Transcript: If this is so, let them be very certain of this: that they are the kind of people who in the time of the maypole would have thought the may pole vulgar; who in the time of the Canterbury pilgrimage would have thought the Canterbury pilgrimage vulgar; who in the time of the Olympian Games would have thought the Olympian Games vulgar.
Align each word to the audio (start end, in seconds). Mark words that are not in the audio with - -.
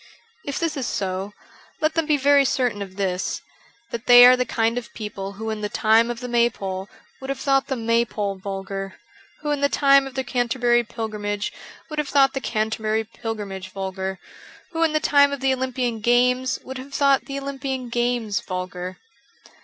If 0.47 0.57
this 0.59 0.75
is 0.75 0.87
so, 0.87 1.31
let 1.79 1.93
them 1.93 2.07
be 2.07 2.17
very 2.17 2.43
certain 2.43 2.81
of 2.81 2.95
this: 2.95 3.39
that 3.91 4.07
they 4.07 4.25
are 4.25 4.35
the 4.35 4.45
kind 4.47 4.79
of 4.79 4.91
people 4.95 5.33
who 5.33 5.51
in 5.51 5.61
the 5.61 5.69
time 5.69 6.09
of 6.09 6.21
the 6.21 6.27
maypole 6.27 6.89
would 7.19 7.29
have 7.29 7.39
thought 7.39 7.67
the 7.67 7.75
may 7.75 8.03
pole 8.03 8.35
vulgar; 8.39 8.95
who 9.41 9.51
in 9.51 9.61
the 9.61 9.69
time 9.69 10.07
of 10.07 10.15
the 10.15 10.23
Canterbury 10.23 10.83
pilgrimage 10.83 11.53
would 11.91 11.99
have 11.99 12.09
thought 12.09 12.33
the 12.33 12.41
Canterbury 12.41 13.03
pilgrimage 13.03 13.69
vulgar; 13.69 14.17
who 14.71 14.81
in 14.81 14.93
the 14.93 14.99
time 14.99 15.31
of 15.31 15.39
the 15.39 15.53
Olympian 15.53 15.99
Games 15.99 16.57
would 16.63 16.79
have 16.79 16.95
thought 16.95 17.25
the 17.25 17.39
Olympian 17.39 17.89
Games 17.89 18.39
vulgar. 18.39 18.97